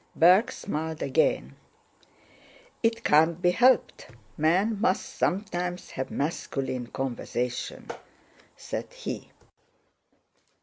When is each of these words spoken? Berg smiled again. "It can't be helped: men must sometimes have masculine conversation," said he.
Berg 0.15 0.51
smiled 0.51 1.03
again. 1.03 1.55
"It 2.81 3.03
can't 3.03 3.39
be 3.39 3.51
helped: 3.51 4.07
men 4.35 4.81
must 4.81 5.05
sometimes 5.05 5.91
have 5.91 6.09
masculine 6.09 6.87
conversation," 6.87 7.85
said 8.57 8.91
he. 8.93 9.29